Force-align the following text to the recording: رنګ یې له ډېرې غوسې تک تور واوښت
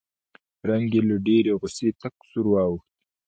رنګ 0.69 0.87
یې 0.95 1.01
له 1.09 1.15
ډېرې 1.27 1.51
غوسې 1.59 1.89
تک 2.01 2.15
تور 2.31 2.45
واوښت 2.49 2.87